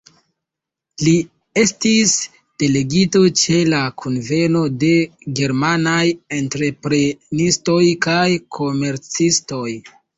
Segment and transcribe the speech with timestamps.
[1.07, 1.11] Li
[1.63, 2.13] estis
[2.63, 4.91] delegito ĉe la kunveno de
[5.43, 6.03] germanaj
[6.43, 8.29] entreprenistoj kaj
[8.61, 9.67] komercistoj.